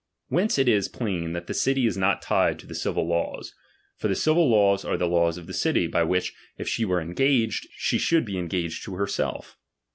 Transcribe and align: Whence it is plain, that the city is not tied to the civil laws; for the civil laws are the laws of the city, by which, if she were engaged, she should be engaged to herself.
Whence 0.29 0.57
it 0.57 0.67
is 0.67 0.87
plain, 0.89 1.33
that 1.33 1.45
the 1.45 1.53
city 1.53 1.85
is 1.85 1.95
not 1.95 2.23
tied 2.23 2.57
to 2.57 2.65
the 2.65 2.73
civil 2.73 3.07
laws; 3.07 3.53
for 3.97 4.07
the 4.07 4.15
civil 4.15 4.49
laws 4.49 4.83
are 4.83 4.97
the 4.97 5.05
laws 5.05 5.37
of 5.37 5.45
the 5.45 5.53
city, 5.53 5.85
by 5.85 6.01
which, 6.01 6.33
if 6.57 6.67
she 6.67 6.83
were 6.85 6.99
engaged, 6.99 7.67
she 7.75 7.99
should 7.99 8.25
be 8.25 8.39
engaged 8.39 8.83
to 8.85 8.95
herself. 8.95 9.59